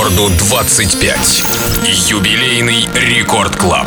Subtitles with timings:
[0.00, 1.42] Рекорду 25.
[2.08, 3.86] Юбилейный Рекорд Клаб.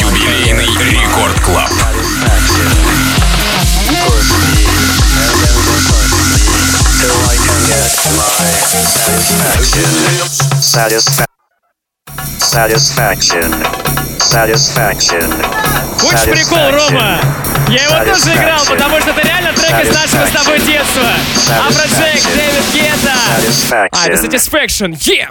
[0.00, 1.70] Юбилейный Record Club.
[10.60, 11.26] Satisfaction.
[12.40, 13.50] Satisfaction.
[14.18, 15.30] Satisfaction.
[16.00, 17.20] Хочешь прикол, Рома?
[17.68, 21.10] Я его тоже играл, потому что это реально трек из нашего с тобой детства.
[21.68, 23.12] Afrojack, David Guetta.
[23.92, 24.94] А, это Satisfaction.
[25.06, 25.30] Yeah!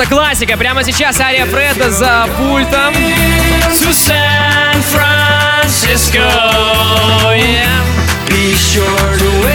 [0.00, 0.56] это классика.
[0.56, 2.94] Прямо сейчас Ария Фреда за пультом.
[2.94, 6.20] To San Francisco,
[7.36, 7.66] yeah.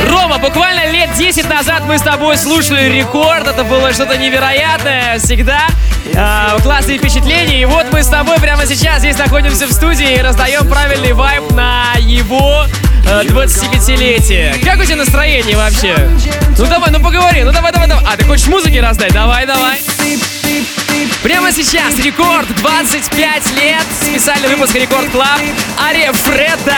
[0.10, 3.48] Рома, буквально лет 10 назад мы с тобой слушали рекорд.
[3.48, 5.68] Это было что-то невероятное всегда.
[6.16, 7.62] А, классные впечатления.
[7.62, 11.52] И вот мы с тобой прямо сейчас здесь находимся в студии и раздаем правильный вайб
[11.52, 12.66] на его
[13.08, 14.64] э, 25-летие.
[14.64, 15.96] Как у тебя настроение вообще?
[16.58, 18.04] Ну давай, ну поговори, ну давай, давай, давай.
[18.06, 19.14] А, ты хочешь музыки раздать?
[19.14, 19.95] Давай, давай.
[21.26, 23.82] Прямо сейчас рекорд 25 лет.
[24.00, 25.42] Специальный выпуск Record Club.
[25.80, 26.78] Aria Fredda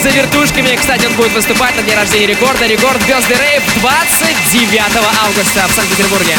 [0.00, 0.76] за вертушками.
[0.76, 2.66] Кстати, он будет выступать на дне рождения рекорда.
[2.66, 4.80] Record Birthday Rave 29
[5.24, 6.38] августа в Санкт-Петербурге.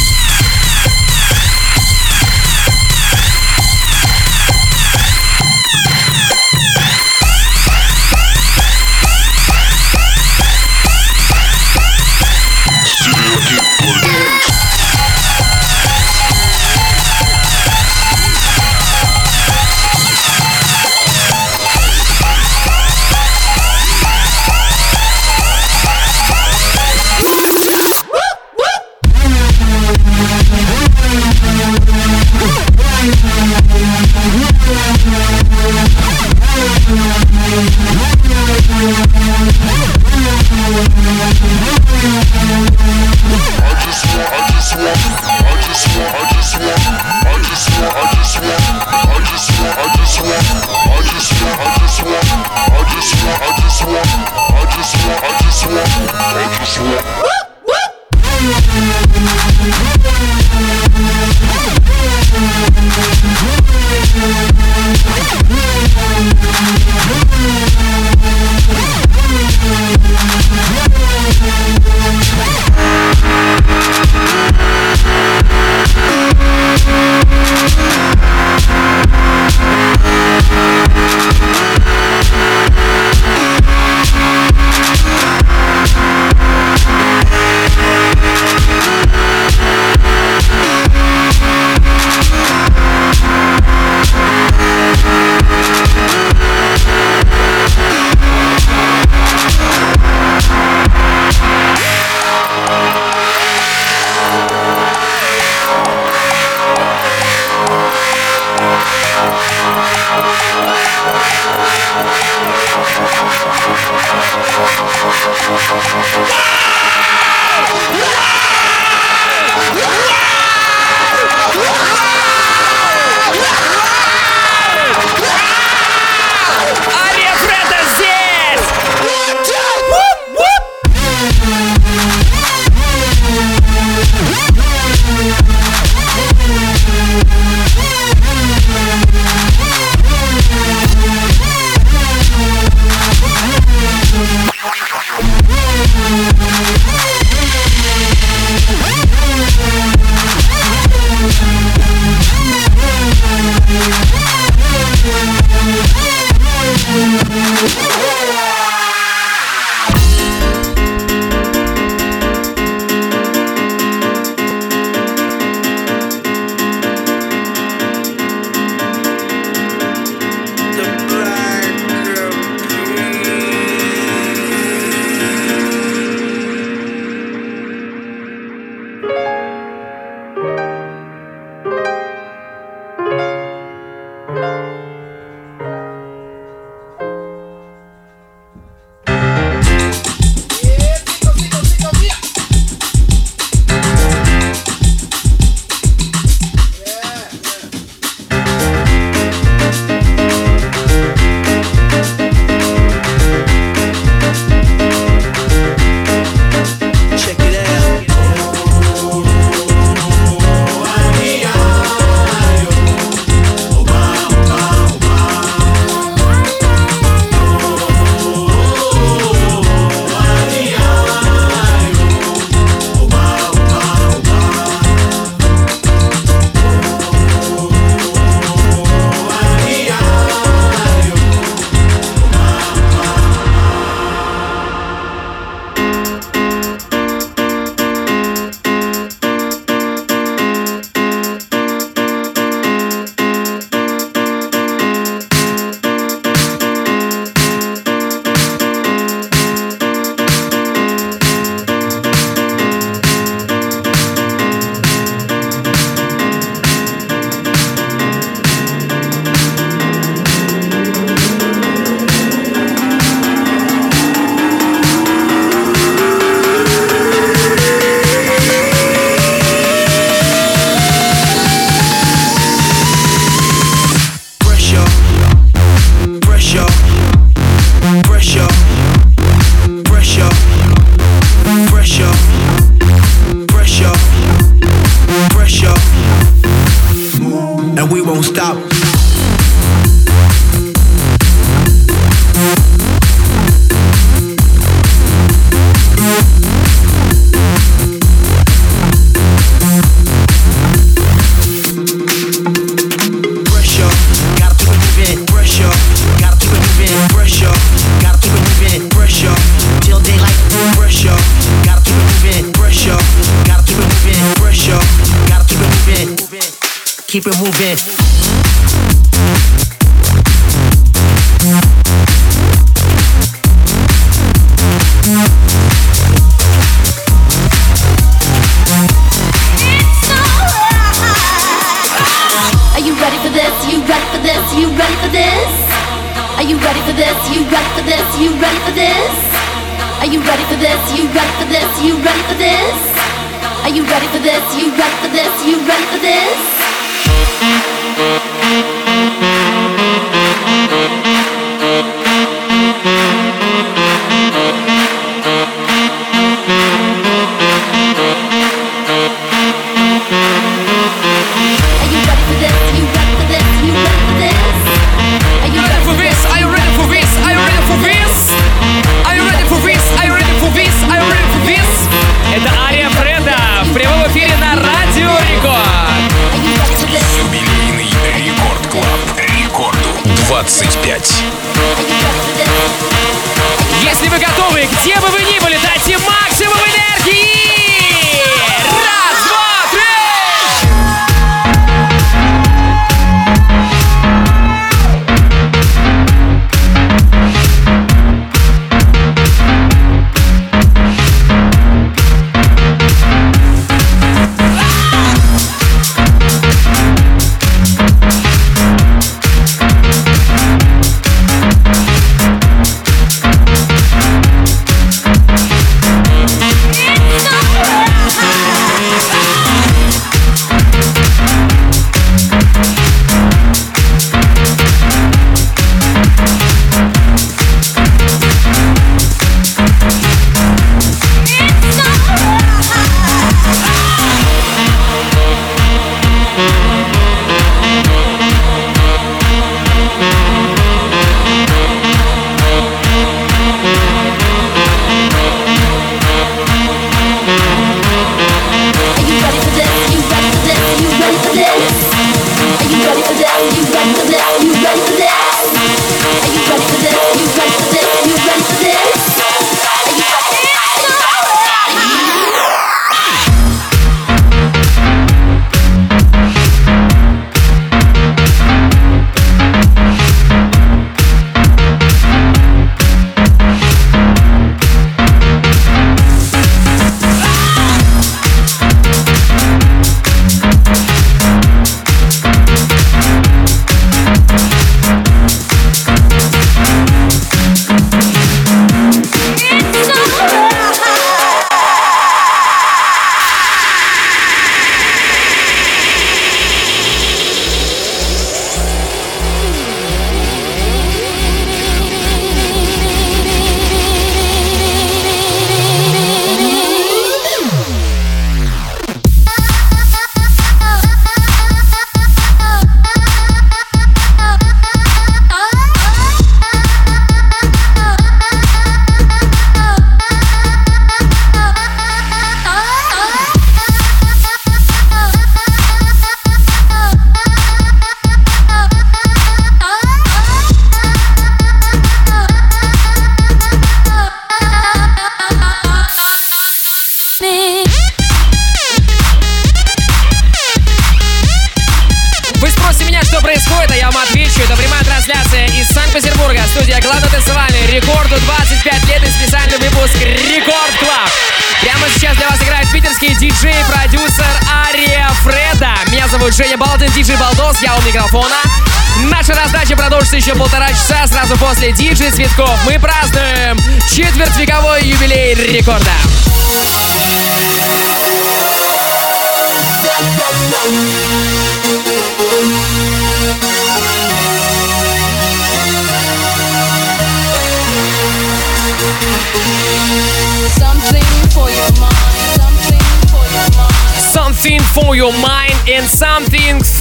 [317.11, 318.00] keep it moving.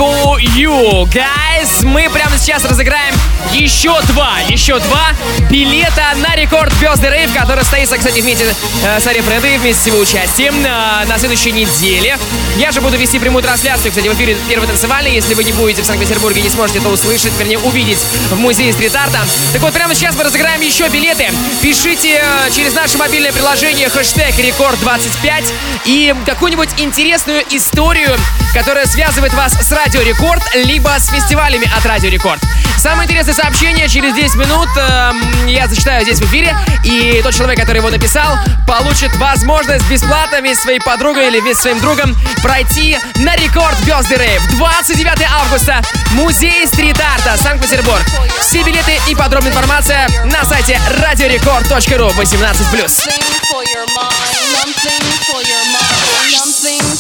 [0.00, 1.84] For you, guys.
[1.84, 3.12] Мы прямо сейчас разыграем
[3.52, 5.12] еще два, еще два
[5.50, 8.44] билета на рекорд Birthday Rave, который состоится, кстати, вместе
[8.84, 12.18] э, с Ари Фредой, вместе с его участием э, на следующей неделе.
[12.56, 15.12] Я же буду вести прямую трансляцию, кстати, в эфире первый танцевальный.
[15.12, 17.98] Если вы не будете в Санкт-Петербурге, не сможете это услышать, вернее, увидеть
[18.30, 19.20] в музее стрит-арта.
[19.52, 21.30] Так вот, прямо сейчас мы разыграем еще билеты.
[21.60, 25.52] Пишите э, через наше мобильное приложение хэштег Рекорд25
[25.86, 28.16] и какую-нибудь интересную историю,
[28.54, 32.40] которая связывает вас с Радио Рекорд, либо с фестивалями от Радио Рекорд.
[32.80, 35.12] Самое интересное сообщение через 10 минут э,
[35.48, 40.60] я зачитаю здесь в эфире, и тот человек, который его написал, получит возможность бесплатно вместе
[40.60, 45.82] с своей подругой или вместе с своим другом пройти на Record Birthday Rave 29 августа,
[46.12, 48.00] музей стрит-арта, Санкт-Петербург.
[48.40, 53.00] Все билеты и подробная информация на сайте radiorecord.ru 18+.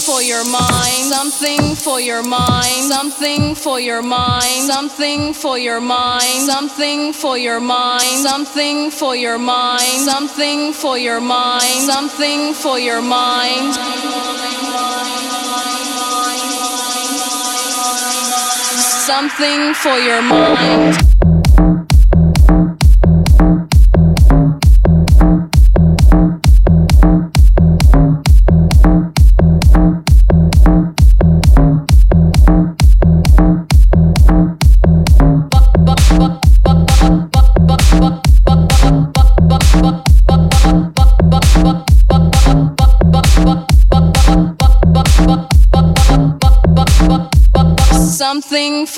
[0.00, 6.46] For your mind, something for your mind, something for your mind, something for your mind,
[6.46, 13.02] something for your mind, something for your mind, something for your mind, something for your
[13.02, 13.74] mind.
[19.06, 21.19] Something for your mind.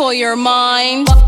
[0.03, 1.22] For your mind.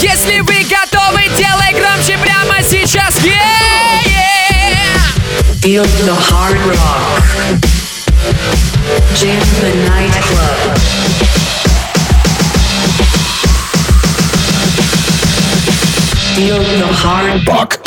[0.00, 3.14] Если вы готовы, делай громче прямо сейчас.
[3.22, 3.34] Yeah,
[4.06, 4.40] yeah!
[5.62, 7.22] Feel the hard rock.
[9.14, 10.58] Jam the nightclub.
[16.34, 17.80] Feel the hard rock.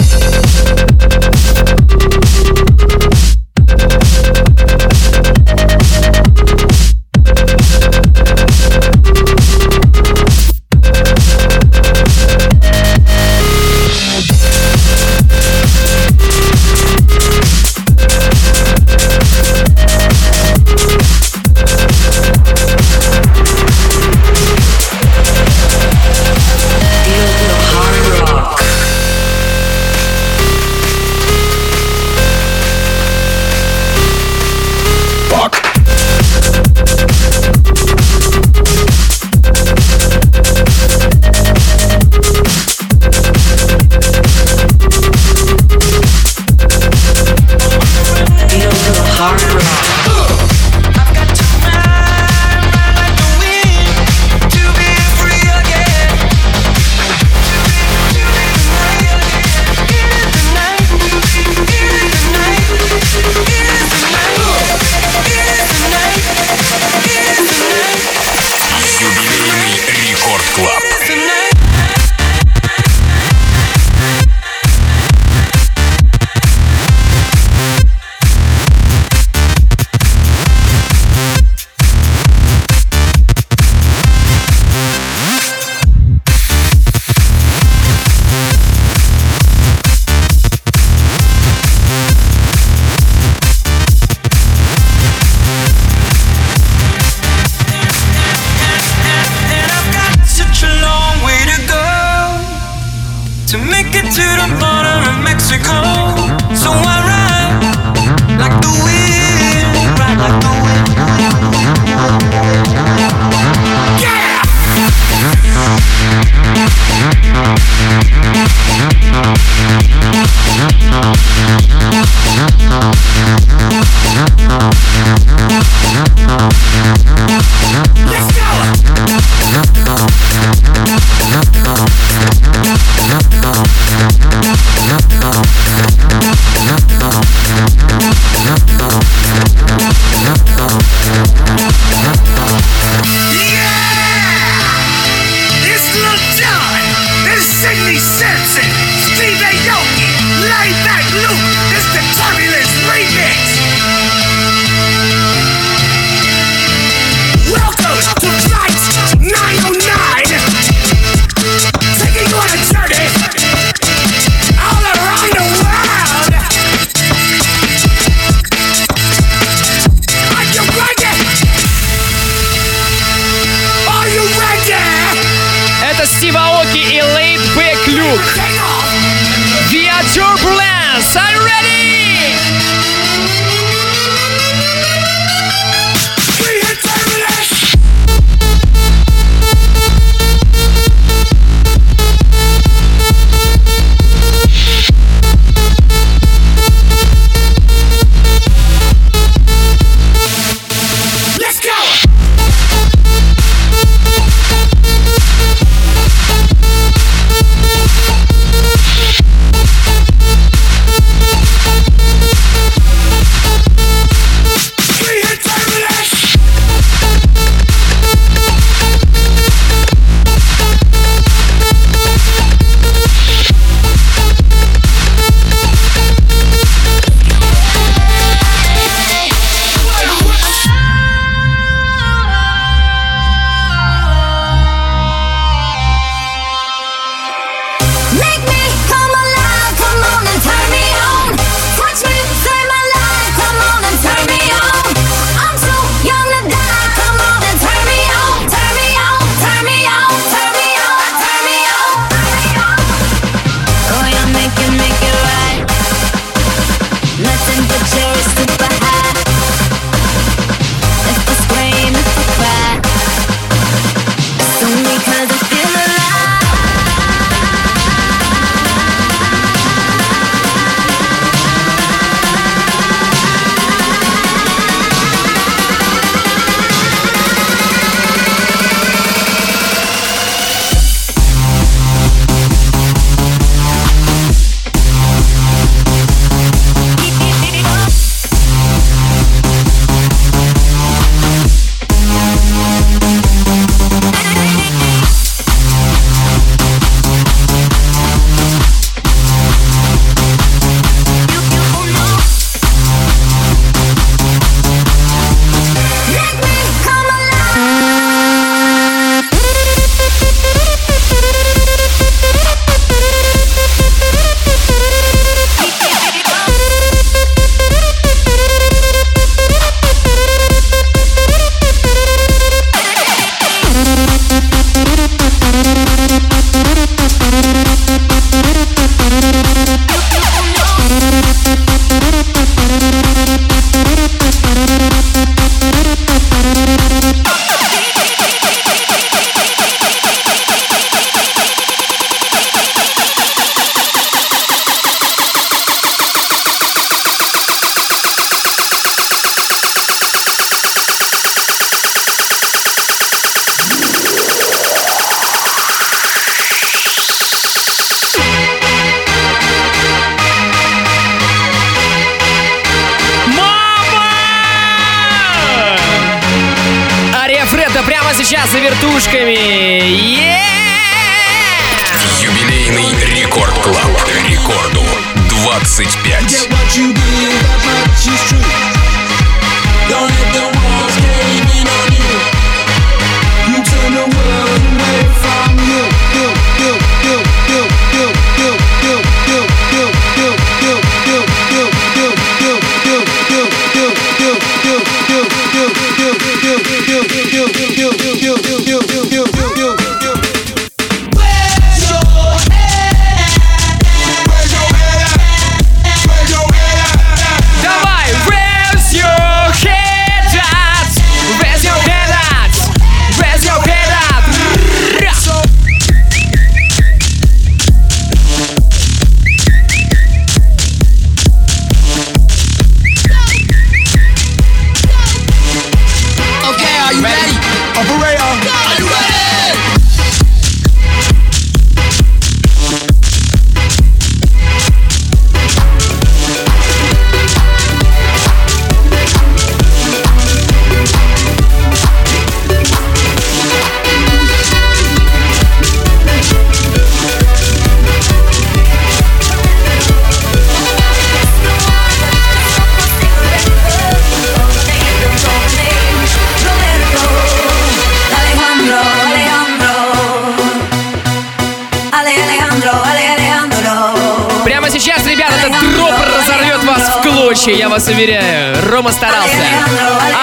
[467.83, 469.35] вас уверяю, Рома старался.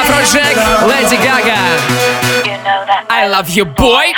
[0.03, 0.57] Афроджек,
[0.87, 1.59] Леди Гага.
[3.09, 4.10] I love you, boy!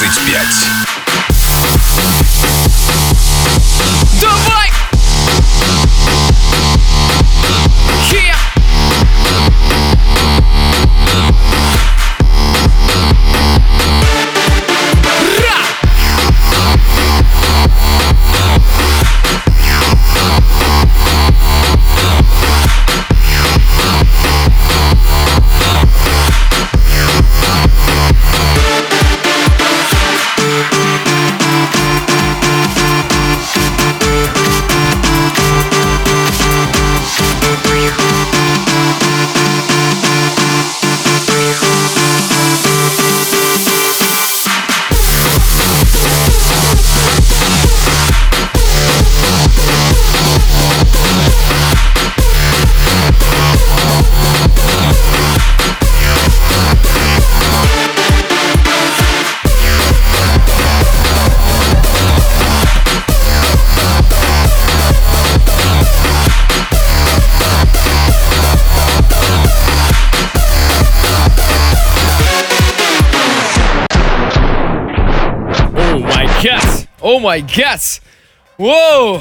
[0.00, 0.77] 25.
[77.28, 77.80] Май гад!
[78.56, 79.20] Воу!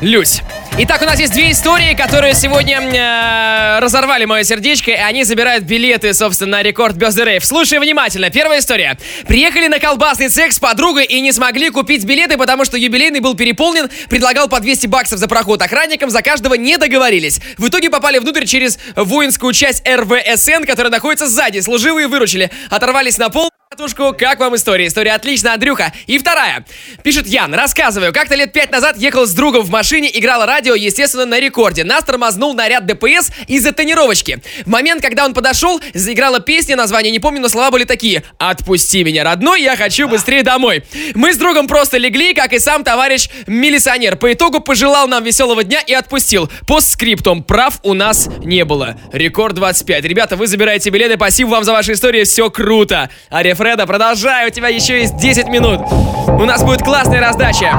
[0.00, 0.42] Люсь.
[0.78, 5.62] Итак, у нас есть две истории, которые сегодня э, разорвали мое сердечко, и они забирают
[5.62, 7.44] билеты, собственно, на рекорд Birthday Rave.
[7.44, 8.30] Слушай внимательно.
[8.30, 8.98] Первая история.
[9.28, 13.36] Приехали на колбасный цех с подругой и не смогли купить билеты, потому что юбилейный был
[13.36, 17.40] переполнен, предлагал по 200 баксов за проход охранникам, за каждого не договорились.
[17.58, 21.60] В итоге попали внутрь через воинскую часть РВСН, которая находится сзади.
[21.60, 23.51] Служивые выручили, оторвались на пол.
[23.72, 24.86] Катушку, как вам история?
[24.86, 25.94] История отлично, Андрюха.
[26.06, 26.66] И вторая.
[27.02, 28.12] Пишет Ян, рассказываю.
[28.12, 31.82] Как-то лет пять назад ехал с другом в машине, играл радио, естественно, на рекорде.
[31.82, 34.42] Нас тормознул наряд ДПС из-за тонировочки.
[34.66, 38.22] В момент, когда он подошел, заиграла песня, название не помню, но слова были такие.
[38.36, 40.84] «Отпусти меня, родной, я хочу быстрее домой».
[41.14, 44.16] Мы с другом просто легли, как и сам товарищ милиционер.
[44.16, 46.50] По итогу пожелал нам веселого дня и отпустил.
[46.66, 47.42] Постскриптум.
[47.42, 48.98] Прав у нас не было.
[49.14, 50.04] Рекорд 25.
[50.04, 51.14] Ребята, вы забираете билеты.
[51.14, 52.24] Спасибо вам за ваши истории.
[52.24, 53.08] Все круто.
[53.32, 54.48] Ария Фреда, продолжай.
[54.48, 55.82] У тебя еще есть 10 минут.
[56.26, 57.72] У нас будет классная раздача.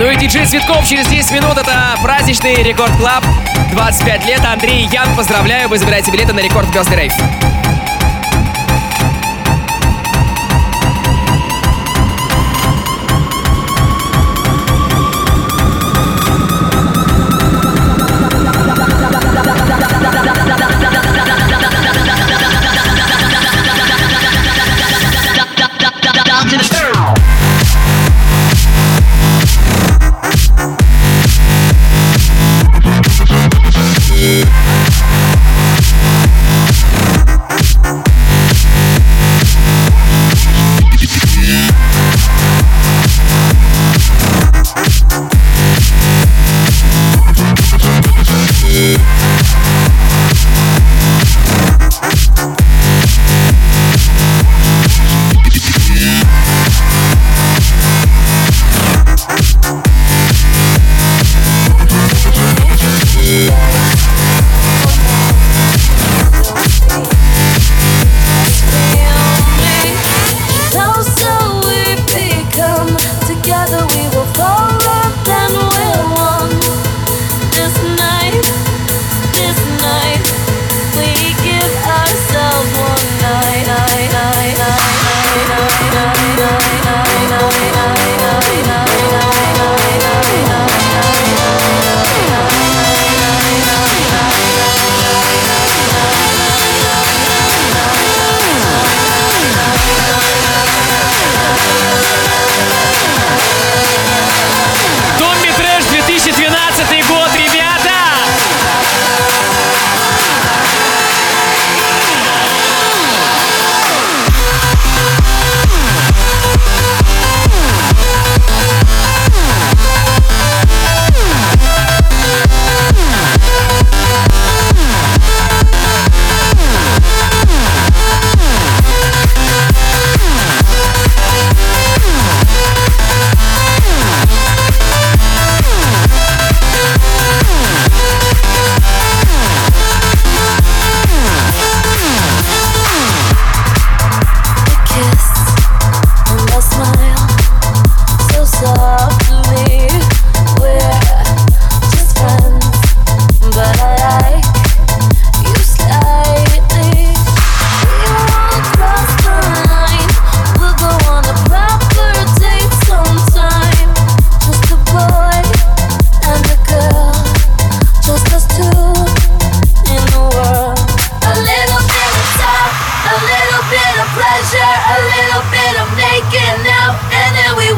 [0.00, 1.58] Ну и диджей Цветков через 10 минут.
[1.58, 3.22] Это праздничный Record Club.
[3.72, 4.40] 25 лет.
[4.42, 5.68] Андрей Ян, поздравляю.
[5.68, 7.61] Вы забираете билеты на Record Birthday Rave.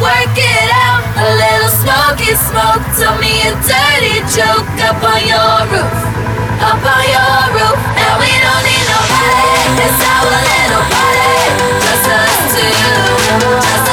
[0.04, 1.00] work it out.
[1.16, 5.96] A little smoky smoke, tell me a dirty joke up on your roof,
[6.60, 7.78] up on your roof.
[7.96, 11.40] And we don't need nobody, it's our little party,
[11.80, 12.76] just us two,
[13.64, 13.83] just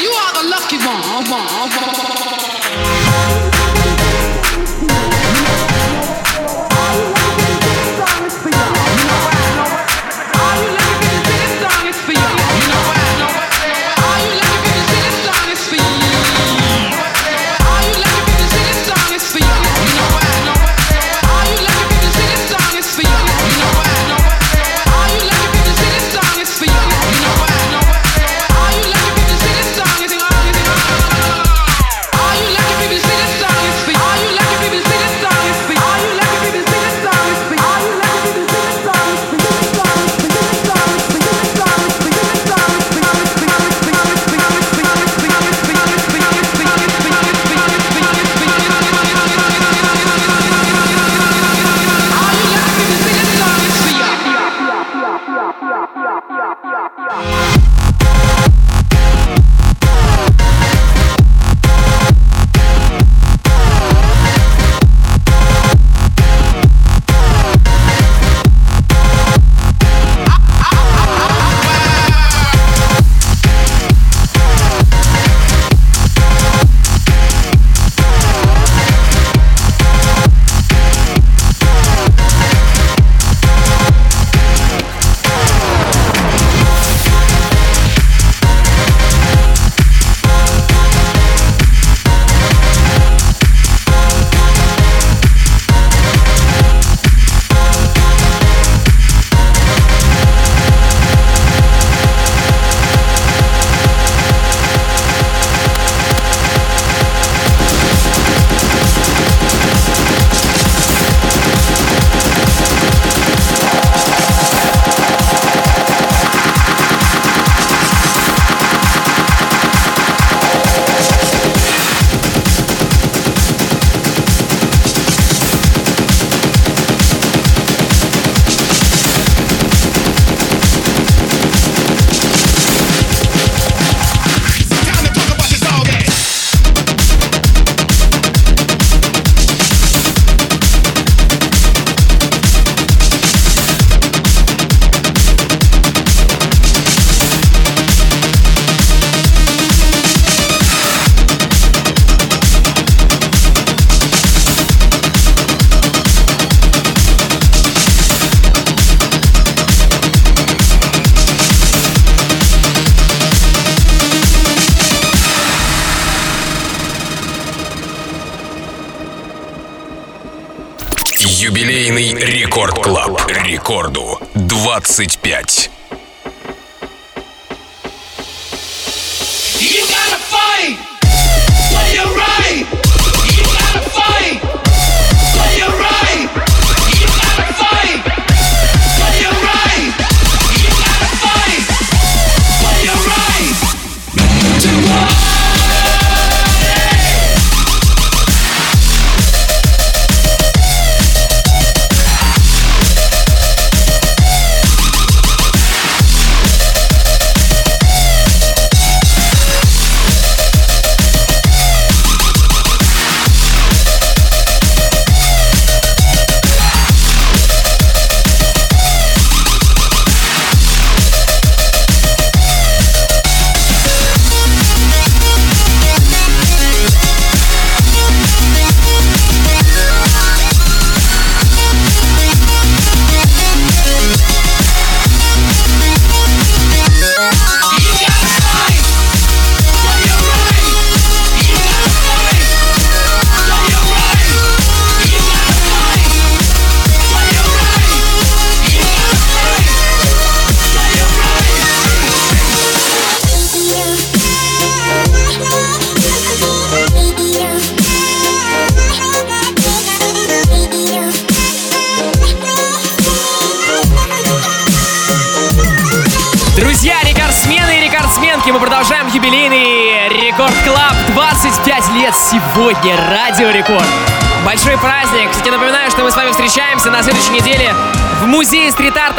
[0.00, 1.30] you are the lucky one.
[1.30, 2.53] one, one.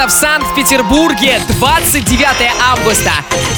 [0.08, 3.12] в Санкт-Петербурге 29 августа.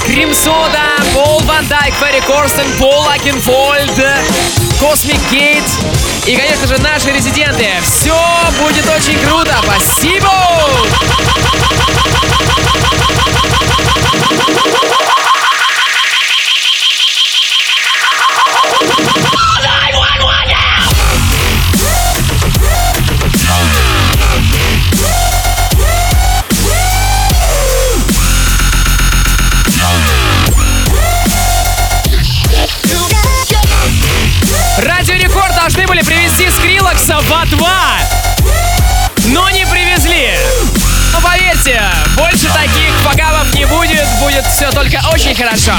[0.06, 0.80] Cream Soda,
[1.14, 3.92] Paul van Dyk, Ferry Corsten, Paul Oakenfold,
[4.80, 5.64] Cosmic Gate
[6.26, 7.68] и, конечно же, наши резиденты.
[7.82, 8.18] Все
[8.62, 9.56] будет очень круто.
[9.64, 10.32] Спасибо!
[44.38, 45.74] Будет все только очень хорошо.